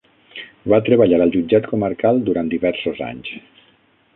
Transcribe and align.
Va 0.73 0.79
treballar 0.87 1.19
al 1.25 1.33
jutjat 1.35 1.67
comarcal 1.73 2.25
durant 2.31 2.51
diversos 2.55 3.07
anys. 3.11 3.31